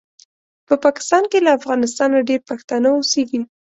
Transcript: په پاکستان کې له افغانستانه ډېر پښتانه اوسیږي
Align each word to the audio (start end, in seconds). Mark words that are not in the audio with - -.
په 0.67 0.73
پاکستان 0.83 1.23
کې 1.31 1.39
له 1.45 1.49
افغانستانه 1.59 2.17
ډېر 2.29 2.41
پښتانه 2.49 2.87
اوسیږي 2.93 3.41